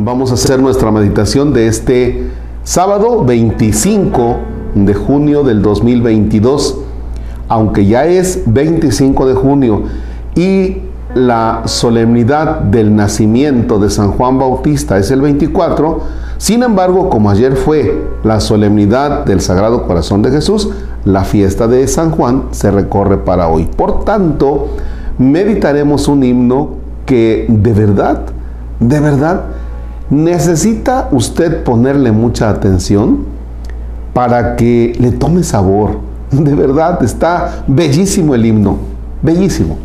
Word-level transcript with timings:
Vamos 0.00 0.30
a 0.30 0.34
hacer 0.34 0.60
nuestra 0.60 0.92
meditación 0.92 1.52
de 1.52 1.66
este 1.66 2.30
sábado 2.62 3.24
25 3.24 4.36
de 4.74 4.94
junio 4.94 5.42
del 5.42 5.60
2022, 5.60 6.78
aunque 7.48 7.84
ya 7.84 8.06
es 8.06 8.42
25 8.46 9.26
de 9.26 9.34
junio 9.34 9.82
y 10.34 10.78
la 11.14 11.62
solemnidad 11.64 12.60
del 12.60 12.94
nacimiento 12.94 13.78
de 13.78 13.90
San 13.90 14.12
Juan 14.12 14.38
Bautista 14.38 14.98
es 14.98 15.10
el 15.10 15.20
24, 15.20 16.00
sin 16.36 16.62
embargo, 16.62 17.10
como 17.10 17.30
ayer 17.30 17.56
fue 17.56 18.06
la 18.22 18.38
solemnidad 18.38 19.24
del 19.24 19.40
Sagrado 19.40 19.86
Corazón 19.86 20.22
de 20.22 20.30
Jesús, 20.30 20.70
la 21.04 21.24
fiesta 21.24 21.66
de 21.66 21.88
San 21.88 22.12
Juan 22.12 22.44
se 22.52 22.70
recorre 22.70 23.18
para 23.18 23.48
hoy. 23.48 23.68
Por 23.76 24.04
tanto, 24.04 24.68
meditaremos 25.18 26.08
un 26.08 26.22
himno 26.22 26.76
que 27.04 27.46
de 27.48 27.72
verdad, 27.72 28.22
de 28.80 29.00
verdad, 29.00 29.44
necesita 30.10 31.08
usted 31.10 31.64
ponerle 31.64 32.12
mucha 32.12 32.48
atención 32.48 33.24
para 34.14 34.56
que 34.56 34.96
le 34.98 35.12
tome 35.12 35.42
sabor. 35.42 35.98
De 36.30 36.54
verdad, 36.54 37.02
está 37.02 37.64
bellísimo 37.66 38.34
el 38.34 38.46
himno, 38.46 38.78
bellísimo. 39.22 39.78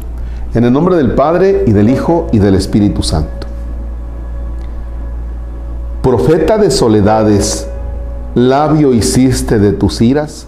En 0.54 0.66
el 0.66 0.74
nombre 0.74 0.96
del 0.96 1.14
Padre 1.14 1.64
y 1.66 1.72
del 1.72 1.90
Hijo 1.90 2.28
y 2.32 2.40
del 2.40 2.56
Espíritu 2.56 3.02
Santo. 3.02 3.48
Profeta 6.04 6.58
de 6.58 6.70
soledades, 6.70 7.68
labio 8.36 8.94
hiciste 8.94 9.58
de 9.58 9.72
tus 9.72 10.02
iras 10.02 10.48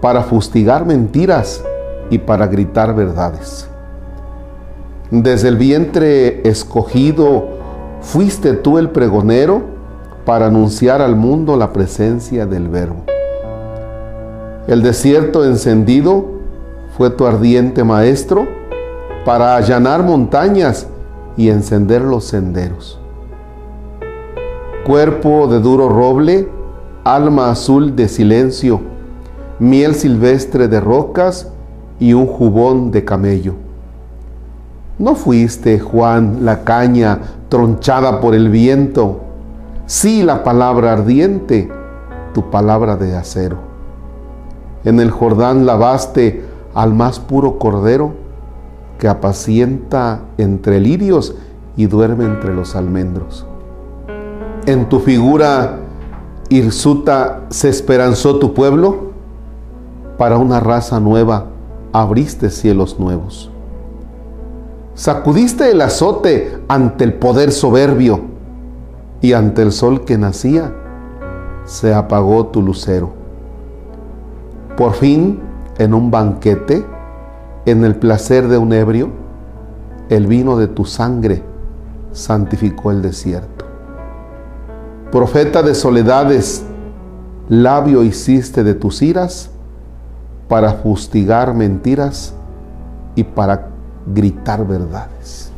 para 0.00 0.22
fustigar 0.22 0.86
mentiras 0.86 1.62
y 2.10 2.18
para 2.18 2.46
gritar 2.46 2.94
verdades. 2.94 3.71
Desde 5.12 5.48
el 5.48 5.58
vientre 5.58 6.40
escogido 6.48 7.44
fuiste 8.00 8.54
tú 8.54 8.78
el 8.78 8.88
pregonero 8.88 9.60
para 10.24 10.46
anunciar 10.46 11.02
al 11.02 11.16
mundo 11.16 11.58
la 11.58 11.74
presencia 11.74 12.46
del 12.46 12.70
Verbo. 12.70 13.04
El 14.66 14.80
desierto 14.80 15.44
encendido 15.44 16.24
fue 16.96 17.10
tu 17.10 17.26
ardiente 17.26 17.84
maestro 17.84 18.48
para 19.26 19.54
allanar 19.54 20.02
montañas 20.02 20.86
y 21.36 21.50
encender 21.50 22.00
los 22.00 22.24
senderos. 22.24 22.98
Cuerpo 24.86 25.46
de 25.46 25.60
duro 25.60 25.90
roble, 25.90 26.48
alma 27.04 27.50
azul 27.50 27.94
de 27.94 28.08
silencio, 28.08 28.80
miel 29.58 29.94
silvestre 29.94 30.68
de 30.68 30.80
rocas 30.80 31.52
y 32.00 32.14
un 32.14 32.26
jubón 32.26 32.90
de 32.90 33.04
camello. 33.04 33.71
¿No 34.98 35.14
fuiste, 35.14 35.80
Juan, 35.80 36.44
la 36.44 36.64
caña 36.64 37.18
tronchada 37.48 38.20
por 38.20 38.34
el 38.34 38.50
viento? 38.50 39.20
Sí, 39.86 40.22
la 40.22 40.44
palabra 40.44 40.92
ardiente, 40.92 41.70
tu 42.34 42.50
palabra 42.50 42.96
de 42.96 43.16
acero. 43.16 43.56
En 44.84 45.00
el 45.00 45.10
Jordán 45.10 45.66
lavaste 45.66 46.44
al 46.74 46.94
más 46.94 47.20
puro 47.20 47.58
cordero 47.58 48.12
que 48.98 49.08
apacienta 49.08 50.20
entre 50.38 50.80
lirios 50.80 51.34
y 51.76 51.86
duerme 51.86 52.24
entre 52.24 52.54
los 52.54 52.76
almendros. 52.76 53.46
En 54.66 54.88
tu 54.88 55.00
figura 55.00 55.78
hirsuta 56.48 57.42
se 57.48 57.68
esperanzó 57.68 58.38
tu 58.38 58.54
pueblo, 58.54 59.12
para 60.18 60.36
una 60.38 60.60
raza 60.60 61.00
nueva 61.00 61.46
abriste 61.92 62.50
cielos 62.50 63.00
nuevos. 63.00 63.51
Sacudiste 64.94 65.70
el 65.70 65.80
azote 65.80 66.58
ante 66.68 67.04
el 67.04 67.14
poder 67.14 67.50
soberbio 67.50 68.20
y 69.22 69.32
ante 69.32 69.62
el 69.62 69.72
sol 69.72 70.04
que 70.04 70.18
nacía 70.18 70.74
se 71.64 71.94
apagó 71.94 72.46
tu 72.48 72.60
lucero. 72.60 73.12
Por 74.76 74.92
fin, 74.92 75.40
en 75.78 75.94
un 75.94 76.10
banquete, 76.10 76.84
en 77.64 77.84
el 77.84 77.96
placer 77.96 78.48
de 78.48 78.58
un 78.58 78.74
ebrio, 78.74 79.08
el 80.10 80.26
vino 80.26 80.58
de 80.58 80.68
tu 80.68 80.84
sangre 80.84 81.42
santificó 82.12 82.90
el 82.90 83.00
desierto. 83.00 83.64
Profeta 85.10 85.62
de 85.62 85.74
soledades, 85.74 86.64
labio 87.48 88.02
hiciste 88.02 88.62
de 88.62 88.74
tus 88.74 89.00
iras 89.00 89.50
para 90.48 90.74
fustigar 90.74 91.54
mentiras 91.54 92.34
y 93.14 93.24
para 93.24 93.71
gritar 94.06 94.66
verdades. 94.66 95.50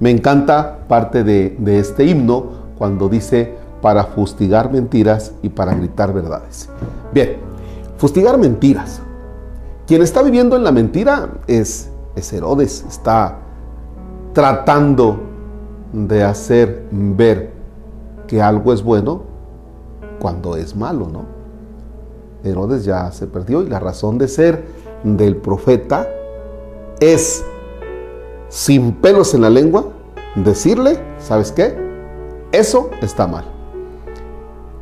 Me 0.00 0.10
encanta 0.10 0.78
parte 0.88 1.22
de, 1.24 1.56
este 1.78 2.04
himno 2.04 2.46
cuando 2.76 3.08
dice 3.08 3.54
para 3.80 4.04
fustigar 4.04 4.70
mentiras 4.70 5.32
y 5.42 5.48
para 5.48 5.74
gritar 5.74 6.12
verdades. 6.12 6.68
Bien, 7.12 7.36
fustigar 7.98 8.38
mentiras. 8.38 9.00
Quien 9.86 10.02
está 10.02 10.22
viviendo 10.22 10.56
en 10.56 10.64
la 10.64 10.72
mentira 10.72 11.28
es, 11.46 11.90
es 12.16 12.32
Herodes, 12.32 12.84
está 12.88 13.38
tratando 14.32 15.20
de 15.92 16.22
hacer 16.24 16.86
ver 16.90 17.52
que 18.26 18.40
algo 18.40 18.72
es 18.72 18.82
bueno 18.82 19.22
cuando 20.20 20.56
es 20.56 20.74
malo, 20.74 21.08
¿no? 21.08 21.24
Herodes 22.44 22.84
ya 22.84 23.10
se 23.12 23.26
perdió 23.26 23.62
y 23.62 23.68
la 23.68 23.78
razón 23.78 24.18
de 24.18 24.26
ser 24.28 24.64
del 25.04 25.36
profeta 25.36 26.08
es 26.98 27.44
sin 28.52 28.92
pelos 28.92 29.32
en 29.32 29.40
la 29.40 29.48
lengua, 29.48 29.86
decirle, 30.34 30.98
¿sabes 31.18 31.50
qué? 31.50 31.74
Eso 32.52 32.90
está 33.00 33.26
mal. 33.26 33.44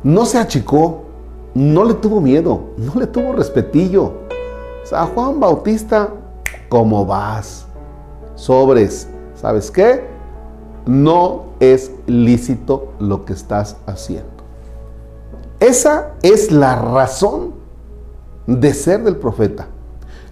No 0.03 0.25
se 0.25 0.37
achicó, 0.37 1.03
no 1.53 1.85
le 1.85 1.93
tuvo 1.93 2.19
miedo, 2.19 2.71
no 2.75 2.99
le 2.99 3.07
tuvo 3.07 3.31
respetillo. 3.31 4.03
O 4.83 4.85
sea, 4.85 5.05
Juan 5.05 5.39
Bautista, 5.39 6.09
¿cómo 6.67 7.05
vas? 7.05 7.65
Sobres, 8.35 9.07
¿sabes 9.35 9.71
qué? 9.71 10.05
No 10.85 11.45
es 11.61 11.91
lícito 12.07 12.91
lo 12.99 13.23
que 13.23 13.31
estás 13.31 13.77
haciendo. 13.85 14.29
Esa 15.61 16.11
es 16.23 16.51
la 16.51 16.75
razón 16.75 17.53
de 18.47 18.73
ser 18.73 19.01
del 19.05 19.15
profeta. 19.15 19.67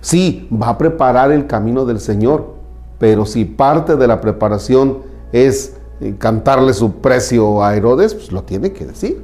Sí, 0.01 0.49
va 0.51 0.69
a 0.69 0.77
preparar 0.77 1.31
el 1.31 1.47
camino 1.47 1.85
del 1.85 2.01
Señor, 2.01 2.58
pero 2.99 3.25
si 3.25 3.45
parte 3.45 3.95
de 3.95 4.07
la 4.07 4.21
preparación 4.21 4.99
es 5.31 5.77
eh, 6.01 6.15
cantarle 6.17 6.73
su 6.73 6.93
precio 6.93 7.63
a 7.63 7.75
Herodes, 7.75 8.13
pues 8.13 8.31
lo 8.31 8.43
tiene 8.43 8.73
que 8.73 8.85
decir. 8.85 9.23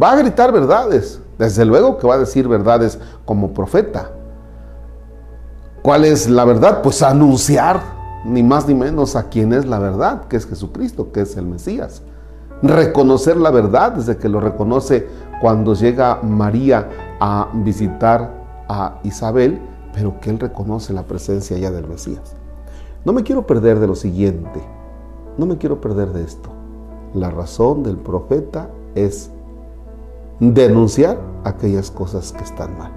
Va 0.00 0.12
a 0.12 0.16
gritar 0.16 0.52
verdades, 0.52 1.20
desde 1.38 1.64
luego 1.64 1.98
que 1.98 2.06
va 2.06 2.14
a 2.14 2.18
decir 2.18 2.46
verdades 2.48 2.98
como 3.24 3.54
profeta. 3.54 4.10
¿Cuál 5.82 6.04
es 6.04 6.28
la 6.28 6.44
verdad? 6.44 6.82
Pues 6.82 7.02
anunciar 7.02 7.80
ni 8.24 8.42
más 8.42 8.68
ni 8.68 8.74
menos 8.74 9.16
a 9.16 9.28
quién 9.28 9.52
es 9.52 9.64
la 9.64 9.78
verdad, 9.78 10.26
que 10.26 10.36
es 10.36 10.46
Jesucristo, 10.46 11.10
que 11.12 11.22
es 11.22 11.36
el 11.36 11.46
Mesías. 11.46 12.02
Reconocer 12.62 13.36
la 13.38 13.50
verdad 13.50 13.92
desde 13.92 14.18
que 14.18 14.28
lo 14.28 14.40
reconoce 14.40 15.08
cuando 15.40 15.74
llega 15.74 16.20
María 16.22 16.88
a 17.18 17.48
visitar 17.54 18.34
a 18.68 18.98
Isabel, 19.02 19.58
pero 19.94 20.20
que 20.20 20.30
él 20.30 20.38
reconoce 20.38 20.92
la 20.92 21.04
presencia 21.04 21.56
ya 21.56 21.70
del 21.70 21.88
Mesías. 21.88 22.39
No 23.02 23.14
me 23.14 23.22
quiero 23.22 23.46
perder 23.46 23.78
de 23.80 23.86
lo 23.86 23.94
siguiente, 23.94 24.60
no 25.38 25.46
me 25.46 25.56
quiero 25.56 25.80
perder 25.80 26.12
de 26.12 26.22
esto. 26.22 26.50
La 27.14 27.30
razón 27.30 27.82
del 27.82 27.96
profeta 27.96 28.68
es 28.94 29.30
denunciar 30.38 31.18
aquellas 31.44 31.90
cosas 31.90 32.32
que 32.32 32.44
están 32.44 32.76
mal, 32.76 32.92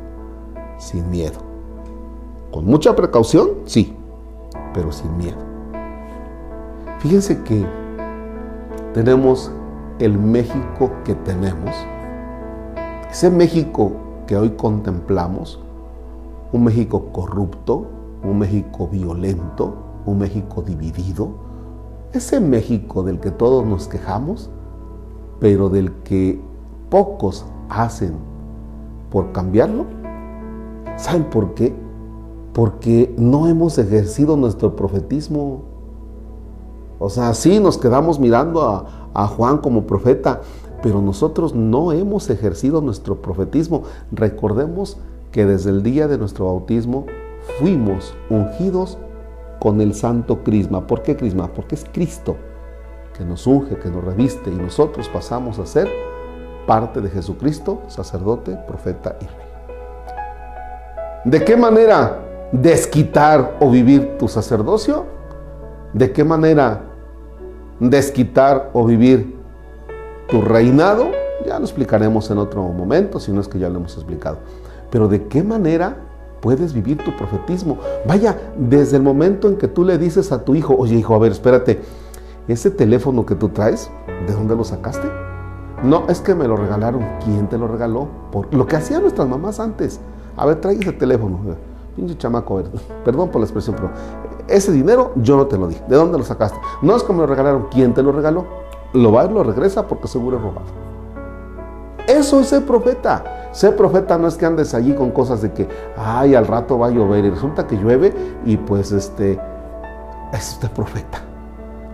sin 0.77 1.09
miedo. 1.09 1.39
Con 2.51 2.65
mucha 2.65 2.93
precaución, 2.97 3.49
sí, 3.63 3.95
pero 4.73 4.91
sin 4.91 5.15
miedo. 5.17 5.37
Fíjense 6.99 7.41
que 7.43 7.65
tenemos 8.93 9.51
el 9.99 10.17
México 10.17 10.91
que 11.05 11.15
tenemos, 11.15 11.71
ese 13.09 13.29
México 13.29 13.93
que 14.27 14.35
hoy 14.35 14.49
contemplamos, 14.49 15.61
un 16.51 16.65
México 16.65 17.05
corrupto, 17.13 17.85
un 18.23 18.39
México 18.39 18.89
violento, 18.89 19.92
un 20.05 20.19
México 20.19 20.61
dividido, 20.61 21.29
ese 22.13 22.39
México 22.39 23.03
del 23.03 23.19
que 23.19 23.31
todos 23.31 23.65
nos 23.65 23.87
quejamos, 23.87 24.49
pero 25.39 25.69
del 25.69 25.91
que 26.03 26.39
pocos 26.89 27.45
hacen 27.69 28.13
por 29.09 29.31
cambiarlo. 29.31 29.85
¿Saben 30.95 31.23
por 31.25 31.53
qué? 31.55 31.75
Porque 32.53 33.13
no 33.17 33.47
hemos 33.47 33.77
ejercido 33.77 34.37
nuestro 34.37 34.75
profetismo. 34.75 35.63
O 36.99 37.09
sea, 37.09 37.33
sí 37.33 37.59
nos 37.59 37.77
quedamos 37.77 38.19
mirando 38.19 38.61
a, 38.61 39.09
a 39.13 39.27
Juan 39.27 39.57
como 39.57 39.87
profeta, 39.87 40.41
pero 40.83 41.01
nosotros 41.01 41.55
no 41.55 41.91
hemos 41.91 42.29
ejercido 42.29 42.81
nuestro 42.81 43.21
profetismo. 43.21 43.83
Recordemos 44.11 44.97
que 45.31 45.45
desde 45.45 45.71
el 45.71 45.81
día 45.81 46.07
de 46.07 46.19
nuestro 46.19 46.45
bautismo 46.45 47.05
fuimos 47.59 48.13
ungidos 48.29 48.97
con 49.63 49.79
el 49.79 49.95
santo 49.95 50.43
crisma. 50.43 50.85
¿Por 50.85 51.03
qué 51.03 51.15
crisma? 51.15 51.47
Porque 51.47 51.75
es 51.75 51.85
Cristo 51.93 52.35
que 53.17 53.23
nos 53.23 53.47
unge, 53.47 53.77
que 53.77 53.89
nos 53.89 54.03
reviste 54.03 54.49
y 54.49 54.55
nosotros 54.55 55.07
pasamos 55.07 55.57
a 55.57 55.65
ser 55.65 55.89
parte 56.67 56.99
de 56.99 57.09
Jesucristo, 57.09 57.81
sacerdote, 57.87 58.57
profeta 58.67 59.15
y 59.21 59.25
rey. 59.25 59.47
¿De 61.23 61.45
qué 61.45 61.55
manera 61.55 62.19
desquitar 62.51 63.55
o 63.61 63.69
vivir 63.69 64.17
tu 64.17 64.27
sacerdocio? 64.27 65.05
¿De 65.93 66.11
qué 66.11 66.25
manera 66.25 66.81
desquitar 67.79 68.69
o 68.73 68.83
vivir 68.83 69.33
tu 70.27 70.41
reinado? 70.41 71.07
Ya 71.45 71.57
lo 71.57 71.63
explicaremos 71.63 72.29
en 72.31 72.37
otro 72.37 72.63
momento, 72.63 73.17
si 73.17 73.31
no 73.31 73.39
es 73.39 73.47
que 73.47 73.59
ya 73.59 73.69
lo 73.69 73.77
hemos 73.77 73.95
explicado. 73.95 74.39
Pero 74.89 75.07
¿de 75.07 75.25
qué 75.27 75.41
manera 75.41 75.95
puedes 76.43 76.73
vivir 76.73 76.97
tu 76.97 77.15
profetismo? 77.15 77.77
Vaya, 78.05 78.37
desde 78.57 78.97
el 78.97 79.03
momento 79.03 79.47
en 79.47 79.55
que 79.55 79.69
tú 79.69 79.85
le 79.85 79.97
dices 79.97 80.31
a 80.33 80.43
tu 80.43 80.53
hijo, 80.53 80.75
oye 80.77 80.97
hijo, 80.97 81.15
a 81.15 81.19
ver, 81.19 81.31
espérate, 81.31 81.81
ese 82.49 82.69
teléfono 82.69 83.25
que 83.25 83.33
tú 83.33 83.47
traes, 83.49 83.89
¿de 84.27 84.33
dónde 84.33 84.53
lo 84.53 84.65
sacaste? 84.65 85.07
No, 85.83 86.03
es 86.09 86.19
que 86.19 86.35
me 86.35 86.47
lo 86.47 86.57
regalaron. 86.57 87.05
¿Quién 87.23 87.47
te 87.47 87.57
lo 87.57 87.67
regaló? 87.67 88.07
Por 88.31 88.53
lo 88.53 88.65
que 88.65 88.75
hacían 88.75 89.01
nuestras 89.01 89.27
mamás 89.27 89.59
antes. 89.59 89.99
A 90.35 90.45
ver, 90.45 90.59
trae 90.59 90.75
ese 90.75 90.91
teléfono. 90.91 91.39
Pinche 91.95 92.17
chamaco, 92.17 92.61
perdón 93.05 93.29
por 93.29 93.39
la 93.39 93.45
expresión, 93.45 93.75
pero 93.75 93.91
ese 94.47 94.71
dinero 94.71 95.11
yo 95.15 95.37
no 95.37 95.47
te 95.47 95.57
lo 95.57 95.67
di. 95.67 95.77
¿De 95.87 95.95
dónde 95.95 96.17
lo 96.17 96.23
sacaste? 96.23 96.57
No 96.81 96.95
es 96.95 97.03
que 97.03 97.13
me 97.13 97.19
lo 97.19 97.27
regalaron. 97.27 97.67
¿Quién 97.71 97.93
te 97.93 98.03
lo 98.03 98.11
regaló? 98.11 98.45
Lo 98.93 99.11
va 99.11 99.25
y 99.25 99.29
lo 99.29 99.43
regresa 99.43 99.87
porque 99.87 100.07
seguro 100.07 100.37
es 100.37 100.43
robado. 100.43 100.67
Eso 102.07 102.39
es 102.39 102.47
ser 102.47 102.65
profeta. 102.65 103.42
Ser 103.53 103.75
profeta 103.75 104.17
no 104.17 104.27
es 104.27 104.35
que 104.35 104.47
andes 104.47 104.73
allí 104.73 104.93
con 104.93 105.11
cosas 105.11 105.43
de 105.43 105.51
que, 105.51 105.67
ay, 105.95 106.33
al 106.33 106.47
rato 106.47 106.79
va 106.79 106.87
a 106.87 106.89
llover 106.89 107.23
y 107.23 107.29
resulta 107.29 107.67
que 107.67 107.77
llueve 107.77 108.11
y 108.45 108.57
pues 108.57 108.91
este, 108.91 109.39
es 110.33 110.53
usted 110.53 110.71
profeta. 110.71 111.19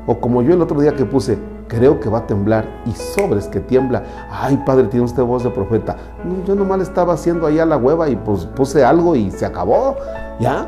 O 0.07 0.21
como 0.21 0.41
yo 0.41 0.53
el 0.53 0.61
otro 0.61 0.79
día 0.79 0.95
que 0.95 1.03
puse, 1.03 1.37
creo 1.67 1.99
que 1.99 2.07
va 2.07 2.19
a 2.19 2.27
temblar 2.27 2.65
y 2.85 2.91
sobres 2.93 3.47
que 3.49 3.59
tiembla. 3.59 4.03
Ay, 4.31 4.55
padre, 4.65 4.85
tiene 4.85 5.05
usted 5.05 5.21
voz 5.21 5.43
de 5.43 5.49
profeta. 5.49 5.97
No, 6.23 6.45
yo 6.45 6.55
nomás 6.55 6.79
estaba 6.79 7.13
haciendo 7.13 7.45
allá 7.45 7.65
la 7.65 7.75
hueva 7.75 8.07
y 8.07 8.15
pues 8.15 8.45
puse 8.45 8.85
algo 8.85 9.17
y 9.17 9.29
se 9.29 9.45
acabó. 9.45 9.97
¿Ya? 10.39 10.65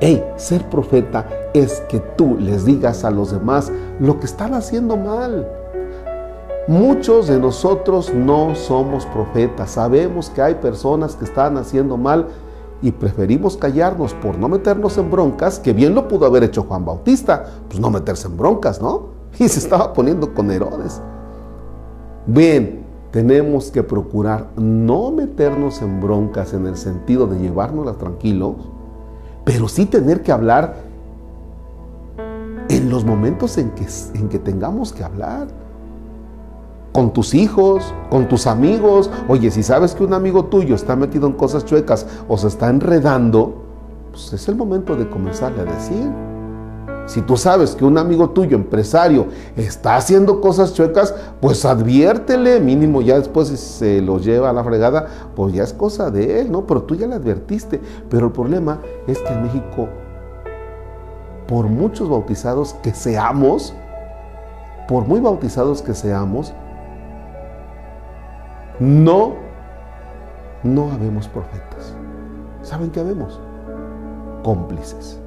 Hey, 0.00 0.22
ser 0.36 0.62
profeta 0.68 1.26
es 1.54 1.80
que 1.88 1.98
tú 1.98 2.36
les 2.38 2.66
digas 2.66 3.04
a 3.04 3.10
los 3.10 3.32
demás 3.32 3.72
lo 4.00 4.20
que 4.20 4.26
están 4.26 4.52
haciendo 4.52 4.98
mal. 4.98 5.48
Muchos 6.68 7.28
de 7.28 7.38
nosotros 7.38 8.12
no 8.12 8.56
somos 8.56 9.06
profetas. 9.06 9.70
Sabemos 9.70 10.30
que 10.30 10.42
hay 10.42 10.56
personas 10.56 11.14
que 11.14 11.24
están 11.24 11.56
haciendo 11.58 11.96
mal 11.96 12.26
y 12.82 12.90
preferimos 12.90 13.56
callarnos 13.56 14.14
por 14.14 14.36
no 14.36 14.48
meternos 14.48 14.98
en 14.98 15.08
broncas, 15.08 15.60
que 15.60 15.72
bien 15.72 15.94
lo 15.94 16.08
pudo 16.08 16.26
haber 16.26 16.42
hecho 16.42 16.64
Juan 16.64 16.84
Bautista, 16.84 17.46
pues 17.68 17.78
no 17.78 17.88
meterse 17.88 18.26
en 18.26 18.36
broncas, 18.36 18.82
¿no? 18.82 19.14
Y 19.38 19.48
se 19.48 19.60
estaba 19.60 19.92
poniendo 19.92 20.34
con 20.34 20.50
Herodes. 20.50 21.00
Bien, 22.26 22.84
tenemos 23.12 23.70
que 23.70 23.84
procurar 23.84 24.48
no 24.56 25.12
meternos 25.12 25.80
en 25.82 26.00
broncas 26.00 26.52
en 26.52 26.66
el 26.66 26.76
sentido 26.76 27.28
de 27.28 27.38
llevárnoslas 27.38 27.96
tranquilos, 27.96 28.56
pero 29.44 29.68
sí 29.68 29.86
tener 29.86 30.20
que 30.22 30.32
hablar 30.32 30.74
en 32.68 32.90
los 32.90 33.04
momentos 33.04 33.56
en 33.56 33.70
que, 33.70 33.86
en 34.14 34.28
que 34.28 34.40
tengamos 34.40 34.92
que 34.92 35.04
hablar 35.04 35.65
con 36.96 37.12
tus 37.12 37.34
hijos, 37.34 37.92
con 38.08 38.26
tus 38.26 38.46
amigos. 38.46 39.10
Oye, 39.28 39.50
si 39.50 39.62
sabes 39.62 39.94
que 39.94 40.02
un 40.02 40.14
amigo 40.14 40.46
tuyo 40.46 40.74
está 40.74 40.96
metido 40.96 41.26
en 41.26 41.34
cosas 41.34 41.66
chuecas 41.66 42.06
o 42.26 42.38
se 42.38 42.48
está 42.48 42.70
enredando, 42.70 43.66
pues 44.12 44.32
es 44.32 44.48
el 44.48 44.56
momento 44.56 44.96
de 44.96 45.06
comenzarle 45.06 45.60
a 45.60 45.64
decir. 45.66 46.10
Si 47.04 47.20
tú 47.20 47.36
sabes 47.36 47.74
que 47.74 47.84
un 47.84 47.98
amigo 47.98 48.30
tuyo, 48.30 48.56
empresario, 48.56 49.26
está 49.56 49.96
haciendo 49.96 50.40
cosas 50.40 50.72
chuecas, 50.72 51.14
pues 51.42 51.66
adviértele, 51.66 52.60
mínimo 52.60 53.02
ya 53.02 53.18
después 53.18 53.48
si 53.48 53.58
se 53.58 54.00
lo 54.00 54.18
lleva 54.18 54.48
a 54.48 54.54
la 54.54 54.64
fregada, 54.64 55.06
pues 55.36 55.52
ya 55.52 55.64
es 55.64 55.74
cosa 55.74 56.10
de 56.10 56.40
él, 56.40 56.50
¿no? 56.50 56.66
Pero 56.66 56.84
tú 56.84 56.94
ya 56.94 57.06
le 57.06 57.16
advertiste. 57.16 57.78
Pero 58.08 58.28
el 58.28 58.32
problema 58.32 58.80
es 59.06 59.18
que 59.18 59.34
en 59.34 59.42
México, 59.42 59.86
por 61.46 61.66
muchos 61.66 62.08
bautizados 62.08 62.72
que 62.82 62.94
seamos, 62.94 63.74
por 64.88 65.06
muy 65.06 65.20
bautizados 65.20 65.82
que 65.82 65.92
seamos, 65.92 66.54
no, 68.80 69.34
no 70.62 70.92
habemos 70.92 71.28
profetas. 71.28 71.96
¿Saben 72.62 72.90
qué 72.90 73.00
habemos? 73.00 73.40
Cómplices. 74.42 75.18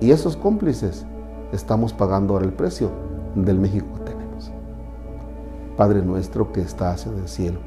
Y 0.00 0.10
esos 0.10 0.36
cómplices 0.36 1.06
estamos 1.52 1.92
pagando 1.92 2.34
ahora 2.34 2.46
el 2.46 2.52
precio 2.52 2.90
del 3.36 3.58
México 3.58 3.86
que 3.94 4.12
tenemos. 4.12 4.50
Padre 5.76 6.02
nuestro 6.02 6.52
que 6.52 6.60
estás 6.60 7.06
en 7.06 7.18
el 7.18 7.28
cielo, 7.28 7.60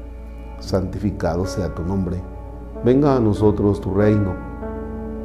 santificado 0.58 1.46
sea 1.46 1.74
tu 1.74 1.82
nombre. 1.82 2.20
Venga 2.84 3.16
a 3.16 3.20
nosotros 3.20 3.80
tu 3.80 3.94
reino. 3.94 4.34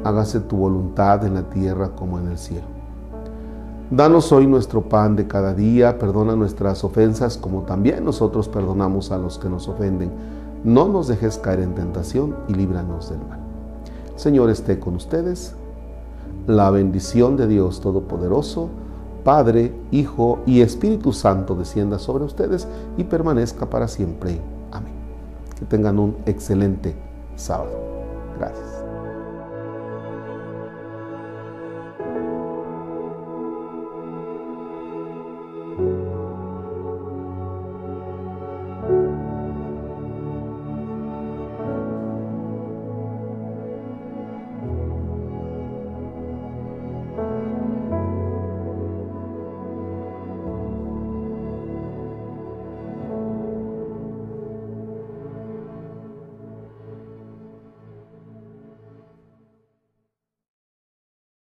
Hágase 0.04 0.40
tu 0.40 0.56
voluntad 0.56 1.26
en 1.26 1.34
la 1.34 1.42
tierra 1.42 1.90
como 1.90 2.18
en 2.18 2.28
el 2.28 2.38
cielo. 2.38 2.77
Danos 3.90 4.32
hoy 4.32 4.46
nuestro 4.46 4.82
pan 4.82 5.16
de 5.16 5.26
cada 5.26 5.54
día, 5.54 5.98
perdona 5.98 6.36
nuestras 6.36 6.84
ofensas 6.84 7.38
como 7.38 7.62
también 7.62 8.04
nosotros 8.04 8.46
perdonamos 8.46 9.10
a 9.10 9.16
los 9.16 9.38
que 9.38 9.48
nos 9.48 9.66
ofenden. 9.66 10.10
No 10.62 10.88
nos 10.88 11.08
dejes 11.08 11.38
caer 11.38 11.60
en 11.60 11.74
tentación 11.74 12.36
y 12.48 12.54
líbranos 12.54 13.08
del 13.08 13.20
mal. 13.20 13.38
Señor 14.14 14.50
esté 14.50 14.78
con 14.78 14.96
ustedes. 14.96 15.54
La 16.46 16.70
bendición 16.70 17.38
de 17.38 17.46
Dios 17.46 17.80
Todopoderoso, 17.80 18.68
Padre, 19.24 19.74
Hijo 19.90 20.40
y 20.44 20.60
Espíritu 20.60 21.14
Santo 21.14 21.54
descienda 21.54 21.98
sobre 21.98 22.24
ustedes 22.24 22.68
y 22.98 23.04
permanezca 23.04 23.70
para 23.70 23.88
siempre. 23.88 24.38
Amén. 24.70 24.92
Que 25.58 25.64
tengan 25.64 25.98
un 25.98 26.14
excelente 26.26 26.94
sábado. 27.36 27.72
Gracias. 28.38 28.77